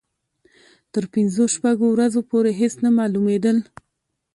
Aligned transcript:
تر 0.93 1.03
پنځو 1.13 1.43
شپږو 1.55 1.87
ورځو 1.91 2.21
پورې 2.29 2.51
هېڅ 2.59 2.73
نه 2.83 2.89
معلومېدل. 2.97 3.57